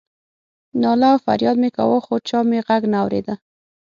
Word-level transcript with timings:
ناله 0.81 1.07
او 1.13 1.17
فریاد 1.25 1.55
مې 1.61 1.69
کاوه 1.77 1.99
خو 2.05 2.15
چا 2.27 2.39
مې 2.49 2.59
غږ 2.67 2.81
نه 2.91 2.97
اورېده. 3.03 3.33